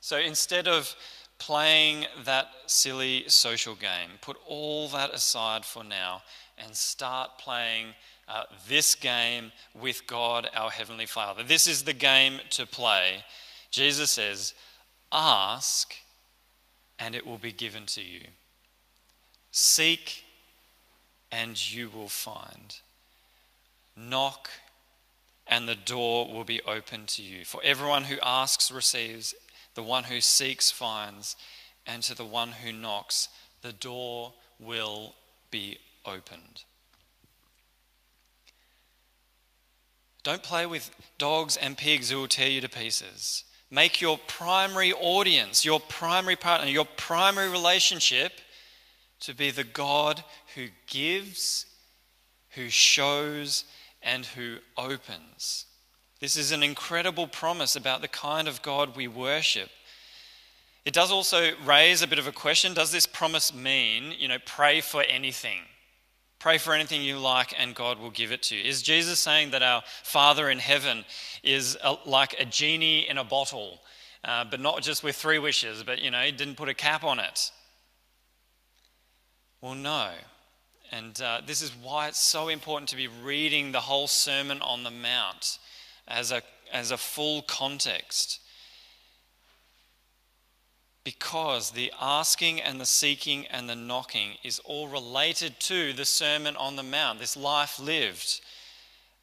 So 0.00 0.16
instead 0.16 0.66
of 0.66 0.94
playing 1.38 2.06
that 2.24 2.46
silly 2.66 3.24
social 3.26 3.74
game, 3.74 4.10
put 4.22 4.38
all 4.46 4.88
that 4.88 5.12
aside 5.12 5.64
for 5.64 5.84
now 5.84 6.22
and 6.56 6.74
start 6.74 7.38
playing 7.38 7.88
uh, 8.30 8.44
this 8.68 8.94
game 8.94 9.50
with 9.74 10.06
God, 10.06 10.48
our 10.54 10.70
Heavenly 10.70 11.06
Father. 11.06 11.42
This 11.42 11.66
is 11.66 11.82
the 11.82 11.92
game 11.92 12.40
to 12.50 12.64
play. 12.64 13.24
Jesus 13.70 14.12
says, 14.12 14.54
Ask 15.12 15.94
and 16.98 17.14
it 17.14 17.26
will 17.26 17.38
be 17.38 17.52
given 17.52 17.86
to 17.86 18.02
you. 18.02 18.20
Seek 19.50 20.24
and 21.32 21.72
you 21.72 21.90
will 21.90 22.08
find. 22.08 22.76
Knock 23.96 24.48
and 25.46 25.68
the 25.68 25.74
door 25.74 26.32
will 26.32 26.44
be 26.44 26.62
open 26.62 27.06
to 27.06 27.22
you. 27.22 27.44
For 27.44 27.60
everyone 27.64 28.04
who 28.04 28.18
asks 28.22 28.70
receives, 28.70 29.34
the 29.74 29.82
one 29.82 30.04
who 30.04 30.20
seeks 30.20 30.70
finds, 30.70 31.34
and 31.86 32.02
to 32.04 32.14
the 32.14 32.24
one 32.24 32.52
who 32.52 32.72
knocks, 32.72 33.28
the 33.62 33.72
door 33.72 34.34
will 34.60 35.14
be 35.50 35.78
opened. 36.04 36.64
Don't 40.22 40.42
play 40.42 40.66
with 40.66 40.90
dogs 41.18 41.56
and 41.56 41.76
pigs 41.76 42.10
who 42.10 42.18
will 42.18 42.28
tear 42.28 42.48
you 42.48 42.60
to 42.60 42.68
pieces. 42.68 43.44
Make 43.70 44.00
your 44.00 44.18
primary 44.18 44.92
audience, 44.92 45.64
your 45.64 45.80
primary 45.80 46.36
partner, 46.36 46.68
your 46.68 46.86
primary 46.96 47.48
relationship 47.48 48.32
to 49.20 49.34
be 49.34 49.50
the 49.50 49.64
God 49.64 50.24
who 50.54 50.66
gives, 50.86 51.66
who 52.50 52.68
shows, 52.68 53.64
and 54.02 54.26
who 54.26 54.56
opens. 54.76 55.66
This 56.20 56.36
is 56.36 56.52
an 56.52 56.62
incredible 56.62 57.26
promise 57.26 57.76
about 57.76 58.00
the 58.00 58.08
kind 58.08 58.48
of 58.48 58.62
God 58.62 58.96
we 58.96 59.08
worship. 59.08 59.70
It 60.84 60.94
does 60.94 61.12
also 61.12 61.52
raise 61.64 62.02
a 62.02 62.06
bit 62.06 62.18
of 62.18 62.26
a 62.26 62.32
question. 62.32 62.74
Does 62.74 62.90
this 62.90 63.06
promise 63.06 63.54
mean, 63.54 64.14
you 64.18 64.28
know, 64.28 64.38
pray 64.44 64.80
for 64.80 65.02
anything? 65.02 65.60
Pray 66.40 66.56
for 66.56 66.72
anything 66.72 67.02
you 67.02 67.18
like 67.18 67.54
and 67.58 67.74
God 67.74 67.98
will 68.00 68.10
give 68.10 68.32
it 68.32 68.42
to 68.44 68.56
you. 68.56 68.64
Is 68.64 68.82
Jesus 68.82 69.18
saying 69.18 69.50
that 69.50 69.62
our 69.62 69.82
Father 70.02 70.48
in 70.48 70.58
heaven 70.58 71.04
is 71.42 71.76
a, 71.84 71.96
like 72.06 72.34
a 72.40 72.46
genie 72.46 73.08
in 73.08 73.18
a 73.18 73.24
bottle, 73.24 73.78
uh, 74.24 74.44
but 74.50 74.58
not 74.58 74.82
just 74.82 75.04
with 75.04 75.16
three 75.16 75.38
wishes, 75.38 75.82
but, 75.82 76.00
you 76.00 76.10
know, 76.10 76.22
he 76.22 76.32
didn't 76.32 76.56
put 76.56 76.70
a 76.70 76.74
cap 76.74 77.04
on 77.04 77.18
it? 77.20 77.52
Well, 79.60 79.74
no. 79.74 80.12
And 80.90 81.20
uh, 81.20 81.42
this 81.46 81.60
is 81.60 81.72
why 81.82 82.08
it's 82.08 82.18
so 82.18 82.48
important 82.48 82.88
to 82.88 82.96
be 82.96 83.06
reading 83.06 83.70
the 83.70 83.80
whole 83.80 84.08
Sermon 84.08 84.62
on 84.62 84.82
the 84.82 84.90
Mount 84.90 85.58
as 86.08 86.32
a, 86.32 86.40
as 86.72 86.90
a 86.90 86.96
full 86.96 87.42
context. 87.42 88.40
Because 91.02 91.70
the 91.70 91.92
asking 91.98 92.60
and 92.60 92.78
the 92.78 92.86
seeking 92.86 93.46
and 93.46 93.68
the 93.68 93.74
knocking 93.74 94.32
is 94.44 94.58
all 94.64 94.88
related 94.88 95.58
to 95.60 95.94
the 95.94 96.04
Sermon 96.04 96.56
on 96.56 96.76
the 96.76 96.82
Mount, 96.82 97.18
this 97.18 97.38
life 97.38 97.80
lived, 97.80 98.42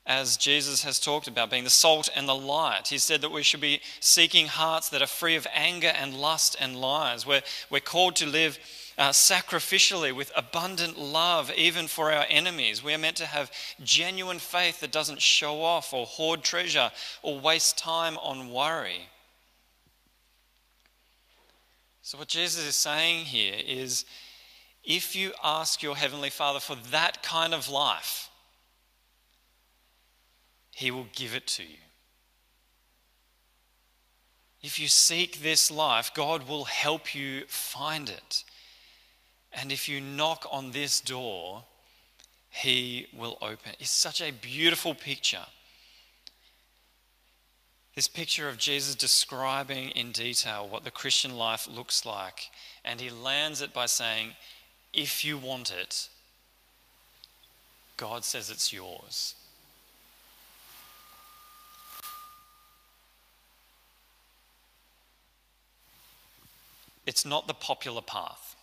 as 0.04 0.38
Jesus 0.38 0.84
has 0.84 1.00
talked 1.00 1.28
about, 1.28 1.52
being 1.52 1.66
the 1.66 1.70
salt 1.70 2.10
and 2.16 2.28
the 2.28 2.36
light. 2.36 2.88
He 2.88 2.98
said 2.98 3.22
that 3.22 3.32
we 3.32 3.44
should 3.44 3.62
be 3.62 3.82
seeking 4.00 4.48
hearts 4.48 4.90
that 4.90 5.04
are 5.04 5.08
free 5.08 5.36
of 5.36 5.46
anger 5.54 5.92
and 5.96 6.16
lust 6.16 6.56
and 6.60 6.82
lies. 6.82 7.28
We're, 7.28 7.44
we're 7.70 7.80
called 7.80 8.16
to 8.18 8.26
live 8.26 8.58
uh, 8.98 9.10
sacrificially 9.10 10.16
with 10.16 10.32
abundant 10.36 10.98
love, 10.98 11.52
even 11.56 11.86
for 11.86 12.12
our 12.12 12.26
enemies. 12.30 12.84
We 12.84 12.96
are 12.96 12.98
meant 12.98 13.18
to 13.18 13.28
have 13.28 13.52
genuine 13.84 14.40
faith 14.40 14.80
that 14.80 14.92
doesn't 14.92 15.22
show 15.22 15.62
off 15.62 15.94
or 15.94 16.08
hoard 16.08 16.42
treasure 16.42 16.92
or 17.22 17.40
waste 17.40 17.78
time 17.78 18.18
on 18.18 18.50
worry. 18.50 19.10
So, 22.08 22.18
what 22.18 22.30
Jesus 22.30 22.66
is 22.66 22.78
saying 22.78 23.26
here 23.26 23.56
is 23.68 24.06
if 24.82 25.14
you 25.14 25.34
ask 25.44 25.84
your 25.84 25.98
Heavenly 25.98 26.30
Father 26.30 26.62
for 26.62 26.78
that 26.92 27.22
kind 27.22 27.54
of 27.54 27.68
life, 27.68 28.30
He 30.72 30.90
will 30.90 31.08
give 31.12 31.36
it 31.36 31.48
to 31.48 31.64
you. 31.64 31.80
If 34.62 34.80
you 34.80 34.88
seek 34.88 35.42
this 35.42 35.70
life, 35.70 36.14
God 36.14 36.48
will 36.48 36.64
help 36.64 37.14
you 37.14 37.44
find 37.48 38.08
it. 38.08 38.46
And 39.52 39.70
if 39.70 39.90
you 39.90 40.00
knock 40.00 40.48
on 40.50 40.72
this 40.72 41.02
door, 41.02 41.66
he 42.50 43.08
will 43.14 43.38
open. 43.42 43.74
It's 43.80 43.90
such 43.90 44.22
a 44.22 44.32
beautiful 44.32 44.96
picture. 44.96 45.46
This 47.98 48.08
picture 48.08 48.48
of 48.48 48.60
Jesus 48.60 48.94
describing 48.94 49.90
in 49.90 50.12
detail 50.12 50.68
what 50.70 50.84
the 50.84 50.92
Christian 50.92 51.36
life 51.36 51.68
looks 51.68 52.06
like. 52.06 52.52
And 52.86 53.02
he 53.02 53.10
lands 53.10 53.60
it 53.60 53.74
by 53.74 53.88
saying, 53.88 54.36
If 54.94 55.26
you 55.26 55.36
want 55.36 55.72
it, 55.72 56.08
God 57.98 58.24
says 58.24 58.52
it's 58.52 58.72
yours. 58.72 59.34
It's 67.08 67.26
not 67.26 67.48
the 67.48 67.56
popular 67.56 68.04
path. 68.04 68.57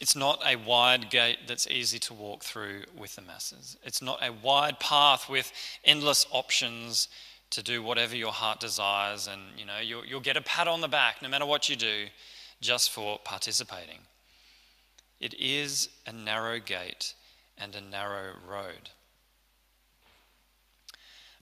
It's 0.00 0.14
not 0.14 0.40
a 0.46 0.56
wide 0.56 1.10
gate 1.10 1.38
that's 1.48 1.66
easy 1.66 1.98
to 2.00 2.14
walk 2.14 2.44
through 2.44 2.82
with 2.96 3.16
the 3.16 3.22
masses. 3.22 3.76
It's 3.82 4.00
not 4.00 4.22
a 4.22 4.32
wide 4.32 4.78
path 4.78 5.28
with 5.28 5.52
endless 5.84 6.24
options 6.30 7.08
to 7.50 7.62
do 7.62 7.82
whatever 7.82 8.14
your 8.14 8.32
heart 8.32 8.60
desires, 8.60 9.26
and 9.26 9.40
you 9.58 9.64
know 9.64 9.78
you'll, 9.82 10.04
you'll 10.04 10.20
get 10.20 10.36
a 10.36 10.42
pat 10.42 10.68
on 10.68 10.80
the 10.80 10.88
back 10.88 11.22
no 11.22 11.28
matter 11.28 11.46
what 11.46 11.68
you 11.68 11.76
do, 11.76 12.06
just 12.60 12.90
for 12.90 13.18
participating. 13.24 13.98
It 15.20 15.34
is 15.34 15.88
a 16.06 16.12
narrow 16.12 16.60
gate 16.60 17.14
and 17.56 17.74
a 17.74 17.80
narrow 17.80 18.34
road. 18.48 18.90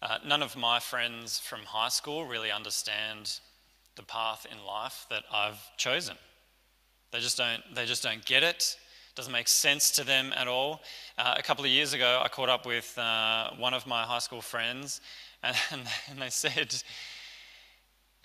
Uh, 0.01 0.19
none 0.25 0.43
of 0.43 0.57
my 0.57 0.79
friends 0.79 1.39
from 1.39 1.61
high 1.61 1.89
school 1.89 2.25
really 2.27 2.51
understand 2.51 3.39
the 3.97 4.03
path 4.03 4.47
in 4.51 4.65
life 4.65 5.07
that 5.11 5.25
I've 5.33 5.61
chosen. 5.77 6.17
They 7.17 7.23
just 7.23 7.39
don't, 7.39 7.63
they 7.75 7.87
just 7.87 8.03
don't 8.03 8.23
get 8.27 8.43
it. 8.43 8.77
it 9.09 9.15
doesn't 9.15 9.33
make 9.33 9.49
sense 9.49 9.91
to 9.93 10.05
them 10.05 10.35
at 10.37 10.49
all. 10.49 10.83
Uh, 11.17 11.35
a 11.39 11.43
couple 11.43 11.65
of 11.65 11.71
years 11.71 11.95
ago, 11.95 12.21
I 12.23 12.29
caught 12.29 12.51
up 12.51 12.67
with 12.67 12.93
uh, 12.99 13.53
one 13.57 13.73
of 13.73 13.87
my 13.87 14.03
high 14.03 14.19
school 14.19 14.43
friends, 14.43 15.01
and, 15.43 15.57
and 16.11 16.21
they 16.21 16.29
said, 16.29 16.75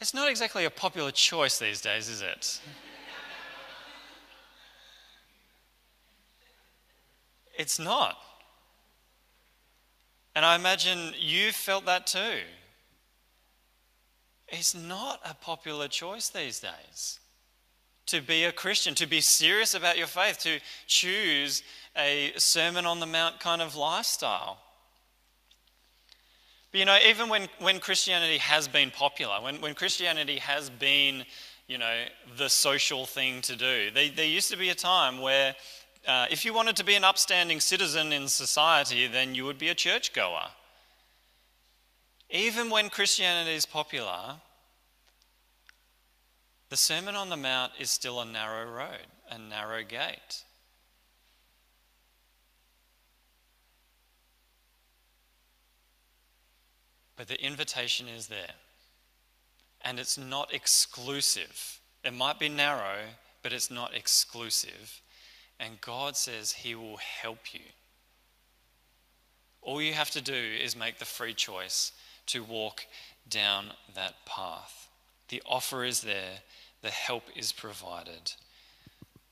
It's 0.02 0.14
not 0.14 0.30
exactly 0.30 0.66
a 0.66 0.70
popular 0.70 1.10
choice 1.10 1.58
these 1.58 1.80
days, 1.80 2.10
is 2.10 2.22
it? 2.22 2.60
it's 7.58 7.80
not. 7.80 8.18
And 10.36 10.44
I 10.44 10.56
imagine 10.56 11.14
you 11.18 11.54
felt 11.54 11.86
that 11.86 12.08
too. 12.08 12.42
It's 14.50 14.76
not 14.76 15.22
a 15.24 15.34
popular 15.34 15.88
choice 15.88 16.28
these 16.28 16.60
days 16.60 17.21
to 18.08 18.22
be 18.22 18.44
a 18.44 18.52
Christian, 18.52 18.96
to 18.96 19.06
be 19.06 19.22
serious 19.22 19.74
about 19.74 19.98
your 19.98 20.08
faith, 20.08 20.40
to 20.40 20.60
choose 20.88 21.64
a 21.96 22.32
Sermon 22.38 22.86
on 22.86 23.00
the 23.00 23.06
Mount 23.06 23.40
kind 23.40 23.62
of 23.62 23.76
lifestyle. 23.76 24.58
But 26.72 26.80
you 26.80 26.86
know, 26.86 26.98
even 27.06 27.30
when, 27.30 27.50
when 27.60 27.80
Christianity 27.80 28.38
has 28.38 28.68
been 28.68 28.92
popular, 28.92 29.42
when, 29.42 29.60
when 29.62 29.74
Christianity 29.74 30.38
has 30.38 30.70
been, 30.70 31.26
you 31.68 31.78
know, 31.78 32.04
the 32.38 32.50
social 32.50 33.06
thing 33.06 33.42
to 33.42 33.56
do, 33.56 33.92
there, 33.94 34.10
there 34.16 34.26
used 34.26 34.52
to 34.52 34.58
be 34.58 34.70
a 34.70 34.76
time 34.76 35.20
where 35.20 35.56
uh, 36.08 36.28
if 36.32 36.46
you 36.46 36.54
wanted 36.54 36.76
to 36.78 36.86
be 36.86 36.96
an 36.96 37.04
upstanding 37.04 37.60
citizen 37.60 38.12
in 38.14 38.28
society, 38.28 39.08
then 39.08 39.36
you 39.36 39.46
would 39.46 39.58
be 39.58 39.70
a 39.70 39.76
churchgoer. 39.76 40.48
Even 42.30 42.70
when 42.70 42.90
Christianity 42.90 43.54
is 43.54 43.66
popular, 43.66 44.36
the 46.72 46.78
Sermon 46.78 47.18
on 47.18 47.28
the 47.28 47.36
Mount 47.36 47.74
is 47.78 47.92
still 47.92 48.22
a 48.22 48.26
narrow 48.26 48.66
road, 48.66 49.06
a 49.30 49.38
narrow 49.38 49.84
gate. 49.84 50.46
But 57.18 57.28
the 57.28 57.44
invitation 57.44 58.08
is 58.08 58.28
there. 58.28 58.54
And 59.82 60.00
it's 60.00 60.18
not 60.18 60.54
exclusive. 60.54 61.82
It 62.06 62.14
might 62.14 62.40
be 62.40 62.48
narrow, 62.48 63.00
but 63.44 63.52
it's 63.52 63.70
not 63.70 63.94
exclusive. 63.94 65.02
And 65.60 65.82
God 65.82 66.16
says 66.16 66.54
He 66.54 66.74
will 66.74 67.00
help 67.22 67.54
you. 67.54 67.66
All 69.62 69.82
you 69.82 69.92
have 69.92 70.12
to 70.12 70.22
do 70.22 70.34
is 70.34 70.78
make 70.78 71.00
the 71.00 71.06
free 71.06 71.34
choice 71.34 71.92
to 72.28 72.46
walk 72.46 72.86
down 73.28 73.72
that 73.94 74.26
path. 74.26 74.88
The 75.32 75.42
offer 75.46 75.86
is 75.86 76.02
there, 76.02 76.40
the 76.82 76.90
help 76.90 77.24
is 77.36 77.52
provided. 77.52 78.34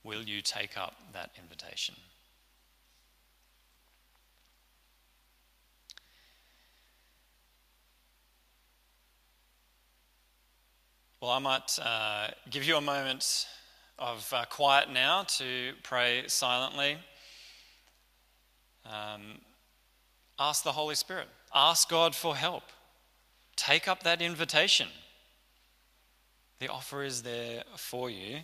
Will 0.04 0.24
you 0.24 0.42
take 0.42 0.78
up 0.78 0.96
that 1.14 1.32
invitation? 1.42 1.96
Well, 11.22 11.32
I 11.32 11.40
might 11.40 11.78
uh, 11.84 12.28
give 12.50 12.64
you 12.64 12.78
a 12.78 12.82
moment 12.82 13.46
of 13.98 14.32
uh, 14.34 14.46
quiet 14.50 14.90
now 14.90 15.24
to 15.24 15.74
pray 15.84 16.24
silently. 16.28 16.98
Um, 18.86 19.40
ask 20.40 20.64
the 20.64 20.72
Holy 20.72 20.96
Spirit, 20.96 21.28
ask 21.54 21.90
God 21.90 22.16
for 22.16 22.38
help. 22.38 22.64
Take 23.58 23.90
up 23.90 24.04
that 24.04 24.22
invitation. 24.22 24.88
The 26.60 26.68
offer 26.68 27.04
is 27.04 27.22
there 27.22 27.64
for 27.78 28.10
you. 28.10 28.40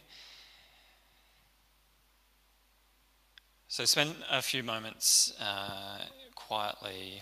So 3.67 3.83
spend 3.83 4.15
a 4.31 4.41
few 4.41 4.63
moments 4.63 5.33
uh, 5.37 5.99
quietly 6.33 7.21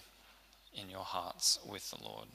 in 0.75 0.91
your 0.91 1.03
hearts 1.03 1.57
with 1.67 1.89
the 1.89 2.03
Lord. 2.03 2.27